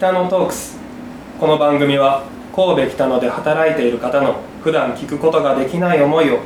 [0.00, 0.78] 北野トークス。
[1.38, 2.24] この番組は
[2.56, 6.38] 神戸北野で働いている方の普段聞くことができない思いを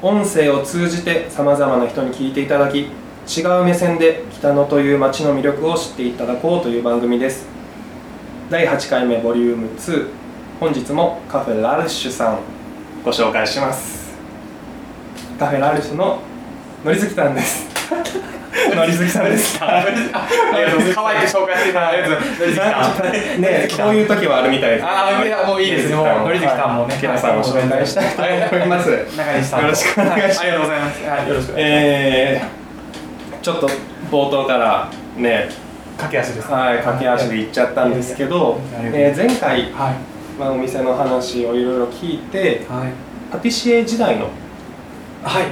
[0.00, 7.46] 音声を通じてさまざまな人に聞いていただき違う目線で北野という街の魅力を知っていただこうという番組です。
[8.48, 10.08] 第8回目ボリューム2
[10.58, 12.38] 本日もカフェラルシュさん
[13.04, 14.14] ご紹介します。
[15.38, 16.18] カフェラルシュの
[16.82, 17.71] のりずきさんです。
[18.74, 20.94] のりずきさんですありがとうございます。
[20.94, 23.40] 可愛く紹介していただいて、のりずきさん。
[23.40, 25.96] ねこういう時はあるみたいですああ、いやもういいですね。
[25.96, 26.98] もう、のりずきさんもね。
[27.00, 29.64] 皆さんを紹介したいと思います中西さんと。
[29.66, 31.02] よろしくお願いしますはありがとうございます。
[31.04, 33.68] はい、よろしくお願いしえー、ちょっと
[34.10, 35.48] 冒頭からね。
[35.98, 36.54] 駆け足ですね。
[36.54, 39.94] はい駆け足で行っちゃったんですけど、えー前回、はい。
[40.38, 42.92] まあ、お店の話をいろいろ聞いてはい。
[43.30, 44.28] パティシエ時代の
[45.22, 45.44] はい。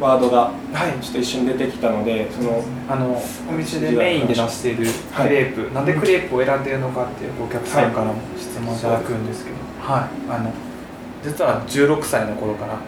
[0.00, 1.02] ワードがはい。
[1.02, 4.86] ちょっと一瞬出てきたのでそのあのお店でメインで出している
[5.16, 10.52] クレープ、なんでクレープを選んでいるのかっていうお客さんからも質問いただくんですけど、はい、あの
[11.24, 12.78] 実は16歳の頃から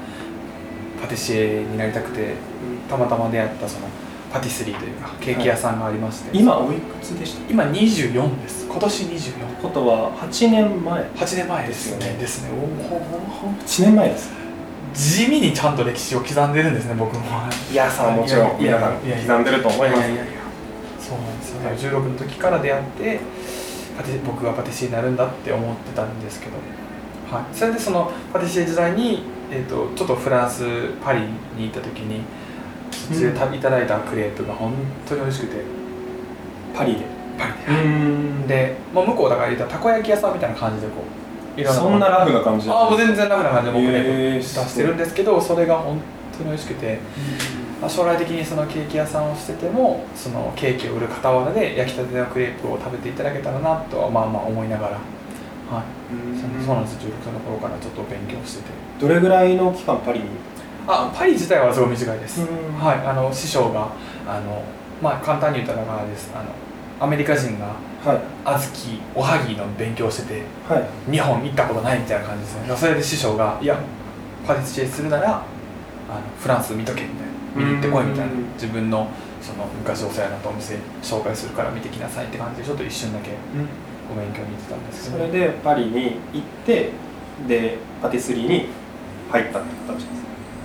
[1.00, 2.34] パティシエになりたくて
[2.90, 3.86] たまたま出会ったその
[4.32, 7.50] パティスリーというかケーキ屋さんがありまして、今おいくつでした？
[7.50, 8.66] 今24です。
[8.66, 11.02] 今年24ことは8年前。
[11.02, 12.12] 8年前ですよね。
[12.12, 12.50] でですね。
[12.52, 14.30] おおお8年前です
[14.94, 17.24] 地味にちゃんと歴史を刻んでるんですね僕も。
[17.70, 20.02] いやさんもちろんいや皆さん刻んでると思います。
[21.08, 21.18] そう
[21.62, 23.20] なんですよ、16の時から出会って
[23.96, 26.52] パティ僕がパティシエになるんだって思ってたんですけど、
[27.34, 30.64] はい、それでそのパティシエ時代に、えー、とちょっとフランス
[31.02, 31.20] パリ
[31.56, 32.22] に行った時に
[32.92, 34.74] そっちで食べいただいたクレープが本
[35.08, 35.78] 当に美味しくて。
[36.74, 37.00] パリで。
[37.38, 38.46] パリで、ん。
[38.46, 41.27] で、まあ、向こうだから言ったらたこ焼き屋さんみたいな感じでこう
[41.66, 44.34] そんなラフな感じああもう全然ラフな感じで僕クレー。
[44.38, 46.00] 出してるんですけどそれが本
[46.36, 46.98] 当に美味しくて。
[47.80, 55.02] まあ将来的にそのケーキ屋さんをしててもそのケーキを売る傍らで焼きたてのクレープを食べていただけたらなとはまあまあ思いながら、はい、
[56.60, 58.70] そそうなんです16歳の頃からちょっと勉強してて。
[59.00, 60.26] どれぐらいの期間パリに？
[60.88, 62.74] あパリ自体はすごい短いです、うん。
[62.80, 63.06] はい。
[63.06, 63.92] あの師匠が
[64.26, 64.64] あの
[65.00, 66.32] まあ簡単に言ったらあれです。
[66.34, 66.50] あの
[67.00, 68.20] アメリカ人がはい。
[68.44, 71.10] 小豆おはぎの勉強しててはい。
[71.10, 72.76] 日本行ったことないみたいな感じですね。
[72.76, 73.78] それで師匠が「いや
[74.46, 75.42] パティシエするならあの
[76.40, 77.28] フランス見とけ」みたいな。
[77.56, 78.32] 見に行ってこいみたいな。
[78.32, 78.52] うん。
[78.54, 79.08] 自分の
[79.40, 83.30] その昔お世話になったお店紹介するから見てきなさいって感じでちょっと一瞬だけ
[84.10, 85.26] お勉強に行ってたんですけど。
[85.26, 86.90] それでパリに行って
[87.46, 88.68] でパティスリーに
[89.30, 90.06] 入ったって形です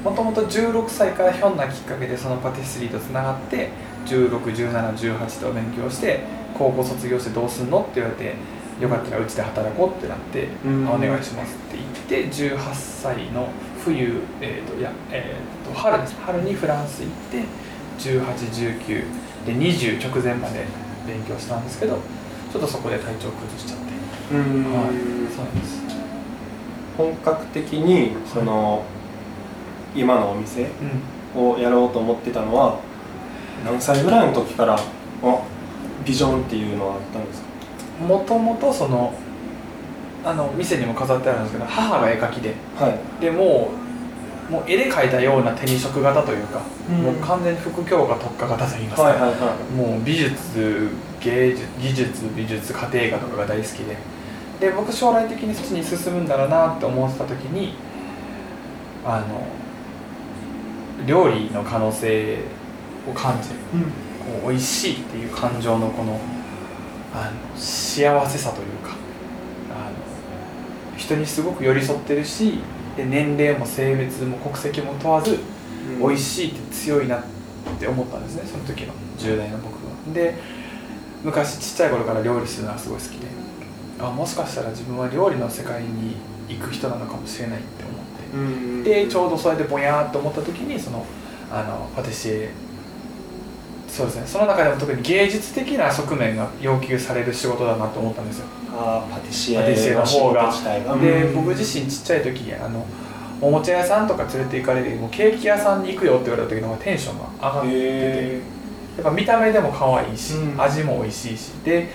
[0.03, 3.69] もともと16歳からひょんなきっかけでそのパティスリーとつながって
[4.06, 6.22] 161718と勉強して
[6.58, 8.36] 高校卒業してどうすんのって言われて
[8.81, 10.90] よかったらうちで働こうってなってうん。
[10.90, 11.78] お願いしますって
[12.12, 13.47] 言って18歳の
[13.84, 16.16] 冬、えーといやえー、と春です。
[16.16, 17.44] 春にフランス行って
[18.00, 19.03] 1819
[19.46, 20.66] で20直前まで
[21.08, 22.00] 勉強したんですけど
[22.52, 24.36] ちょっとそこで体調崩しちゃって。
[24.36, 24.63] うん。
[24.74, 24.94] はい
[25.34, 25.81] そうなんです。
[26.97, 28.84] 本格的にその
[29.96, 30.64] 今のお店
[31.36, 31.42] うん。
[31.54, 32.80] をやろうと思ってたのは
[33.66, 35.42] 何歳ぐらいの時からあ
[36.06, 37.48] ビジョンっていうのはあったんですか？
[38.06, 39.14] もともとその
[40.24, 42.54] あの店にも飾ってあるんですけど母が絵描きで。
[42.76, 43.22] はい。
[43.22, 43.72] でも
[44.50, 46.98] うもう絵で描いたような手に職型というか、うん。
[46.98, 50.90] もう完全に副教科特化型といいますか、はいはいはもう美術
[51.20, 53.98] 芸術技術美術家庭科とかが大好きで。
[54.60, 57.74] で僕将来的にそっちに進むんだろうなって思ってた時に
[59.04, 59.46] あの
[61.06, 62.40] 料理の可能性
[63.09, 63.56] を感じる。
[63.56, 63.92] いうん。
[64.42, 66.20] こう美味しいっていう感情のこの
[67.14, 68.96] あの幸せさというか
[69.70, 69.92] あ
[70.92, 72.59] の人にすごく寄り添ってるし
[72.98, 75.40] で年齢も性別も国籍も問わず
[76.00, 77.24] 美味しいって強いなっ
[77.80, 80.14] て思ったんですねその時の10代の僕は。
[80.14, 80.36] で
[81.24, 83.28] 昔ちっちゃい頃から料理するのがすごい好きで
[84.00, 86.16] あもしかしたら自分は料理の世界に
[86.50, 87.93] 行く人なのかもしれないって思
[88.84, 91.06] でちょうどそれでぼやーっと思った時にその
[91.52, 92.52] あのパティシエ
[93.88, 94.24] そうですね。
[94.26, 98.46] その中でも特に芸術的な側面が要求される仕事だなと思ったんですよ。
[98.75, 100.52] あーパティシエパティシエの方が。
[101.00, 101.36] でうん。
[101.36, 102.88] 僕自身ちっちゃい時あの
[103.40, 107.75] おもちゃ屋さんとか連れて行かれるもケーキ屋さんに行くよって言われた時の方がテンションが上がってて。
[107.75, 108.42] へ
[108.96, 110.60] やっぱ見た目でも可愛いし、うん。
[110.60, 111.50] 味も美味しいし。
[111.63, 111.90] で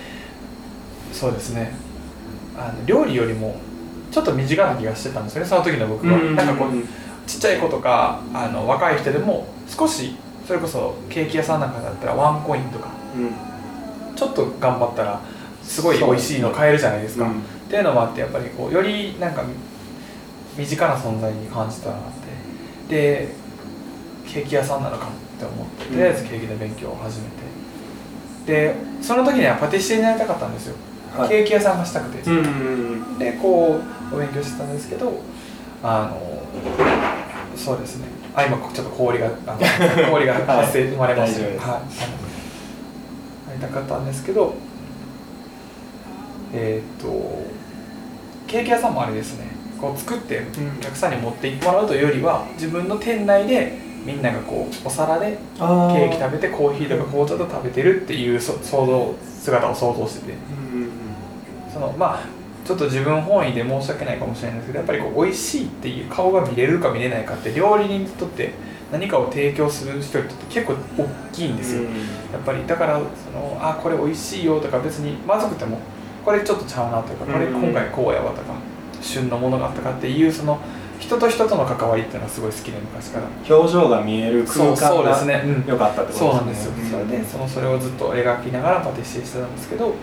[1.13, 1.73] そうですね。
[2.57, 3.57] あの料理よりも
[4.11, 6.37] ちょっと身近な気がしてたんですよねその時の僕は、うん。
[6.37, 6.71] なんかこう
[7.29, 10.17] ちっちゃい子とかあの若い人でも少し
[10.47, 14.17] それこそケーキ屋さんなんかだったらワンコインとかうん。
[14.17, 15.21] ちょっと頑張ったら
[15.63, 17.41] すごい美味しいの買えるじゃないですか、うん。
[17.41, 19.45] っていうのもあってやっぱりこうよりなんか
[20.57, 22.01] 身近な存在に感じたなっ
[22.89, 22.95] て。
[22.95, 23.29] で
[24.27, 27.37] ケーキ屋さんなのかもって思ってとりあえずケーキの勉強を始めて。
[28.47, 30.75] でその時にはパティシエになりたかったんですよ。
[30.75, 30.88] はい
[31.29, 32.23] ケーキ屋さんがしたくて、
[33.19, 33.81] でこ
[34.13, 35.21] うお勉強してたんですけど
[35.83, 36.43] あの
[37.57, 38.19] そうですね。
[38.35, 39.59] あ今ちょっと氷があの
[40.13, 41.83] 氷が発生生まれました、はい、あのや
[43.55, 44.55] りたかったんですけど
[46.55, 47.43] えーっと
[48.47, 49.49] ケーキ屋さんもあれですね
[49.81, 50.45] こう作ってうん
[50.79, 60.33] お客さんに持って行ってもらうというよりは自分の店内でみんながこうお皿であケーキ食べてコーヒーとか紅茶と食べてるっていうそ想像姿を想像してて
[60.73, 60.78] うんうん
[61.79, 62.21] そのまあ
[62.65, 68.53] ちょっと自分本位で申し訳ないかもしれないですけどやっぱりこう美味しいっていう顔が見れるか見れないかって料理人にとって
[68.91, 71.83] 何かを提供する人にとって結構大きいんですよ、
[72.33, 75.79] やっぱりだからそのあこれ美味しいよとか別にまずくても
[76.25, 78.55] これちょっとちゃうなとかこれうん今回こうやわとか
[79.01, 80.59] 旬のものがあったかっていうその
[80.99, 83.57] 人と人との関わりっていうのはすごい好きで昔から。
[83.57, 85.71] 表情が見える空間がですね、うん。
[85.71, 89.95] 良かったってことそうなんですよ、ねそれでそのそれをずっと描きながらパティシエしてたんですけど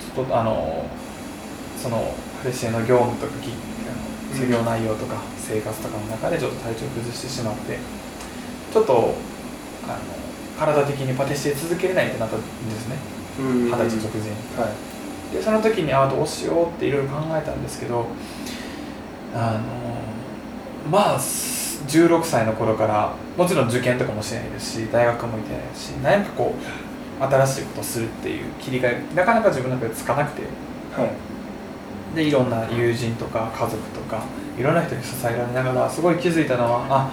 [0.00, 0.86] ちょっとあの
[1.84, 3.32] そのパティシエの業務とか
[4.32, 7.76] 授業内容とか生活とかの中でちょっと体調崩してしまって
[8.72, 9.14] ちょっと
[9.84, 9.98] あの
[10.58, 12.96] 体的にパティシエ続けれないってなったんですね。
[13.38, 13.64] うん。
[13.66, 14.36] 二十歳直前に。
[14.56, 14.72] は
[15.30, 15.34] い。
[15.36, 18.06] でその時にあどうしようっていろいろ考えたんですけど
[19.34, 26.54] あのまあ16歳の頃からもちろん受験とかもしてないですし大学も行ってないし何かこ
[27.20, 30.44] う新しいことをするっていう切り替えなかなか自分の中でつかなくて。
[30.96, 31.33] はい
[32.14, 34.22] でいろんな友人とか家族とか
[34.58, 37.10] いろんな人に支えられながらすごい気づいたのはあ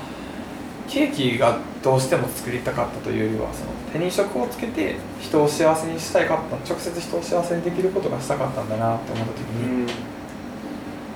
[0.88, 9.90] ケーキがどうしても作りたかったというよりはその手に職をつけて人を幸せにしたいかった直接人を幸せにできることがしたかったんだなって思った時に、うん。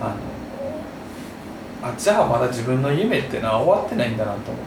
[0.02, 0.16] あ
[1.84, 4.66] のあじゃあまだ自分の夢っていうのは終わってないんだなと思っ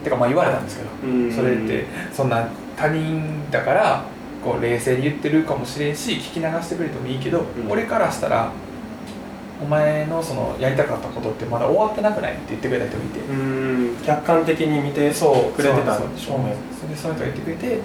[0.00, 0.04] て。
[0.04, 1.32] てかまあ言われたんですけど、うん。
[1.32, 4.04] それってそんな他人だから
[4.44, 7.44] こう冷静に言ってるかもしれんし聞き流してくれてもいいけど、ん。
[7.70, 8.52] 俺からしたら
[9.62, 16.54] お前のそのやりたかったことってまだ終わってなくないって言ってくれた人がいて、うん客観的に見てそうくれてたんでしょうね。
[16.78, 17.80] それでその人が言ってくれて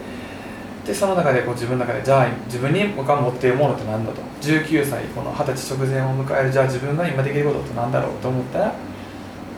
[0.85, 4.21] でその中でこう自分の中でじゃあ自分に僕が持っているものって何だと。
[4.41, 8.75] 19歳この二十歳直前を迎えるじゃあ自分が今できることって何だろうと思ったら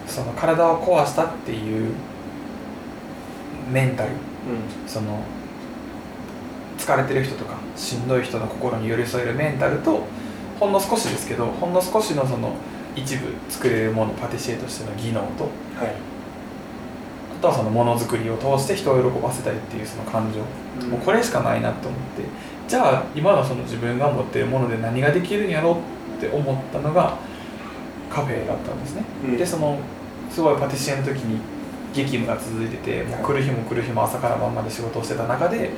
[0.08, 1.94] その体を壊したっていう
[3.72, 4.10] メンタル。
[4.86, 5.24] その
[6.82, 10.04] 疲れてる人とかしんどい人の心に寄り添えるメンタルと
[10.60, 12.56] ほんの少しですけどほんの少しのその
[12.96, 15.48] 一部作れるものパティシエとしての技能とう
[15.78, 15.94] んはい。
[17.38, 20.40] あとはそのものづくりを通して人を喜ばせたいっていうその感情、
[20.88, 22.24] もうこれしかないなと思って
[22.68, 27.18] じゃあ今のその自分が持っているもので何ができるんやろうって思ったのが
[28.10, 29.38] カフェだったんですね、うん。
[29.38, 29.80] でその
[30.30, 31.40] すごいパティシエの時に
[31.94, 35.72] 激務が続いててもう来る日も来る日も朝から晩まで仕事をしてた中で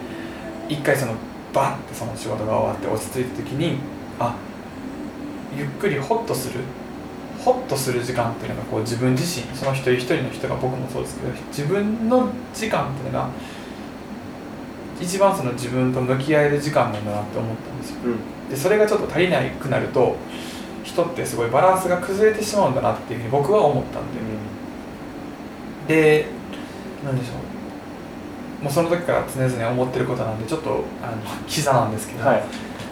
[0.70, 1.14] 一回その
[1.54, 3.78] バンってその仕事が終わって落ち着いた時に
[4.20, 4.36] あ
[5.56, 6.62] ゆっくりホッとする
[7.44, 13.30] ホッとする時間っていうのがこう自分自身その一人一人の人が僕もそうですけど自分の時間っていうのが
[15.02, 17.96] 一番その自分と向き合える時間なんだなって思ったんですよ。
[18.06, 18.50] うん。
[18.50, 20.16] でそれがちょっと足りなくなると
[20.84, 24.04] 人ってすごいバランスが崩れてしまうんだなっていうふうに僕は思ったん
[25.88, 25.94] で、
[26.24, 26.26] で
[27.04, 27.53] なんでしょう
[28.64, 32.44] もうその時から常々思ってることなんでちょっとあの キザなんですけど、はい。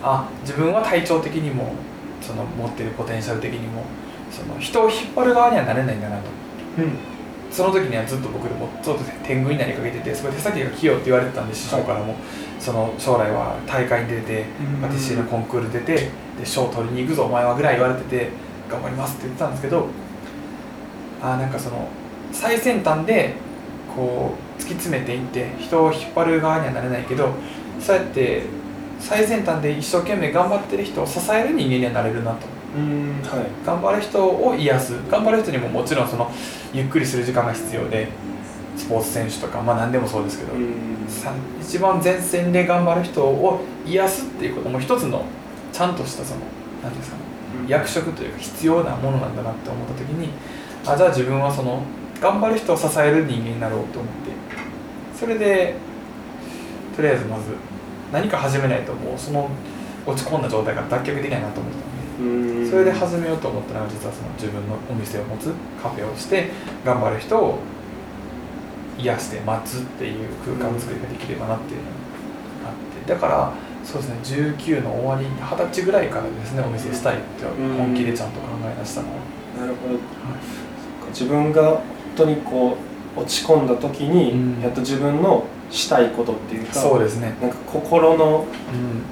[0.04, 1.74] あ自分は体調的にも
[2.20, 3.84] その持ってるポテンシャル的にも
[4.32, 6.24] その人を引っ張る側にはなれないんだなと。
[6.80, 6.98] うん。
[7.52, 12.16] その時にはずっと僕でもちょっと天狗になりかけててすごい手先が器用って言われてたんで師匠からも、
[12.60, 14.46] その将来は大会に出て
[14.82, 16.10] パティシエのコンクール出てで
[16.46, 18.30] 賞取りに行くぞお前はぐらい言われてて
[18.70, 19.88] 頑張りますって言ってたんですけど
[21.22, 21.88] あーなんかその
[22.32, 23.34] 最先端で
[23.96, 27.30] こう突き詰めていって人を引っ張る側にはなれないけど
[27.80, 28.44] そうやって
[29.00, 32.46] 最先端で一生懸命頑張ってる人を支える人間にはなれるなと。
[32.78, 33.66] うんはい。
[33.66, 34.94] 頑張る人を癒す。
[35.10, 36.32] 頑張る人にももちろんその
[36.72, 38.08] ゆっくりする時間が必要で
[38.78, 40.54] スポーツ選手とかまあ何でもそうですけど、
[41.62, 45.26] 一番前線で頑張る人を癒すっていうことも一つの
[45.74, 46.42] ちゃんとしたその
[46.84, 47.24] 何ですかね
[47.68, 50.30] 役職というか必要なものなんだなって思った時に
[50.86, 51.84] あじゃあ自分はその
[52.22, 54.32] 頑張る人を支える人間になろうと思って
[55.20, 55.76] それで
[56.96, 57.56] とりあえずまず
[58.14, 59.50] 何か始めないともうその
[60.06, 62.70] 落ち込んだ状態から脱却できないなと思ったんでうん。
[62.70, 65.52] それで始めようと思ったのが実はその自分のお店を持つ
[65.82, 66.50] カフェをして
[66.86, 67.60] 頑張る人を
[69.00, 72.76] 癒して待つっていう空間作りができればなっていうのがあっ
[73.06, 73.14] て。
[73.14, 79.16] だからそうですね19の終わり二十歳ぐらいからですねお店したいって本気でちゃんと考え出したのは、
[79.60, 80.00] なるほど。
[81.10, 81.82] 自分が本
[82.16, 82.78] 当にこ
[83.16, 84.62] う落ち込んだ時に、うん。
[84.62, 87.36] やっと自分のしたいことっていうかそうですね。
[87.42, 88.46] なんか心の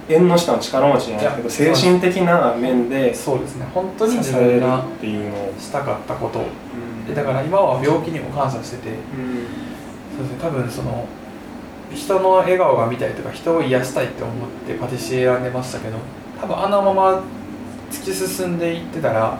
[0.10, 0.14] うん。
[0.14, 3.66] 縁の下の力持ちじゃないけどい精や神的な面で支そうですね。
[3.74, 6.40] 本当に自分がっていうのを、したかったこと。
[6.40, 7.06] うん。
[7.08, 8.90] でだから今は病気にも感謝してて。
[8.90, 8.98] うん。
[10.18, 10.38] そうですね。
[10.42, 11.08] 多分その
[11.94, 14.36] 人の笑顔が見たいとか人を癒したいって思っ
[14.68, 15.98] てパティシエ選んでましたけど
[16.40, 17.24] 多分あのまま
[17.92, 19.40] 突き進んでいってたら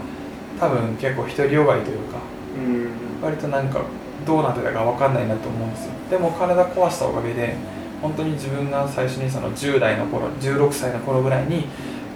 [0.60, 2.18] 多分結構独りよがりというか
[2.58, 2.89] うん
[3.22, 3.82] 割となんか
[4.26, 5.92] どうなってたか分かんないなと思うんですよ。
[6.10, 7.56] でも体壊したおかげで
[8.02, 11.68] 本当に自分が最初にその10代の頃16歳の頃ぐらいに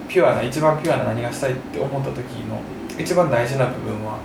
[0.07, 2.61] ピュアな一番ピュアな何がしたいって思った時の
[2.97, 4.19] 一番大事な部分は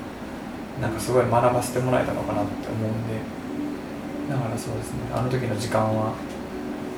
[0.80, 3.14] なんかすごい学ばせてもらえたのかなって思うんで
[4.30, 4.98] だからそうですね。
[5.14, 6.12] あの時の時間は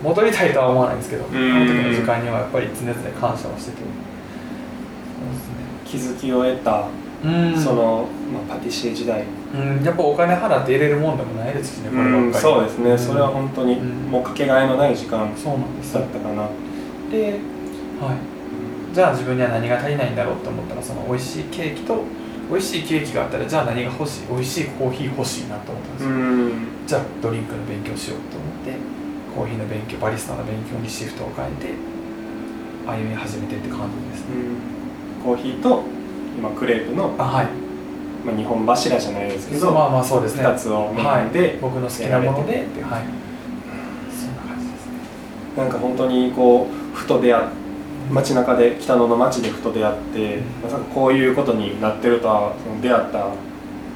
[0.03, 4.11] 戻りたいとは思わないんですけどあの時の時間にはやっぱり常々感謝をしてて。
[5.91, 6.85] 気づきを得た、
[7.21, 7.61] そうですねうん。
[7.61, 12.25] その、まあ、パティシエ時代、うんやっぱお金払って入れるもんでもないですしねこればっかり。
[12.27, 12.99] うんそうですね、ん。
[12.99, 14.11] それは本当にうん。
[14.11, 16.01] もうかけがえのない時間そうなんですよ。
[16.01, 16.49] だったかな、
[17.11, 17.41] で、
[18.01, 22.05] はい、じゃあ自分には何が足りないんだろうと思ったらその美味しいケーキと
[22.51, 26.53] 美味しいケーキがあったらじゃあ何が欲しい美味しいコーヒー欲しいなと思ったんですよ、ん。
[26.87, 28.75] じゃあドリンクの勉強しようと思って
[29.35, 31.75] コーヒーの勉強バリスタの勉強にシフトを変えて
[32.87, 34.35] 歩み始めてって感じですね。
[35.23, 35.83] コーヒーと
[36.37, 37.60] 今クレープの、あはい
[38.25, 40.45] まあ、日本柱じゃないですけど、まあまあそうですね。
[40.45, 43.05] 2つをメインで、僕の好きなものでってはい
[44.15, 44.93] そんな感じですね。
[45.57, 47.45] なんか本当にこうふと出会っ
[48.11, 53.29] 街中で北野の街でふと出会って、まさかこういうことになってるとはその出会った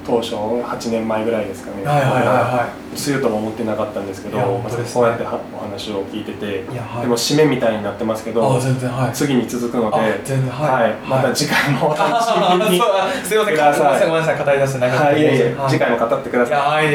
[0.06, 4.44] 当初8年前ぐらいですかね、はいはいはいはするとも思ってなかったんですけどね。
[4.44, 7.02] こうやってはお話を聞いてて、はい。
[7.02, 9.12] でも締めみたいになってますけあどはい。
[9.12, 10.11] 次に続くので、はい。
[10.12, 10.94] はい。
[11.08, 12.78] また次回もお楽しみに、
[13.25, 15.70] すいませんごめんなさい語り出して長くてはい、いえいえ、はい。
[15.70, 16.46] 次回も語ってくだい。
[16.46, 16.87] さい。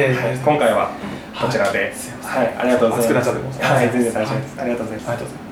[0.46, 0.90] 今回は
[1.42, 2.56] こちらで、はい。
[2.58, 3.30] ありがとうございます。
[3.30, 4.56] はい、全然大丈夫です。
[4.60, 5.10] ありがとうございます。
[5.10, 5.49] ありがとうございます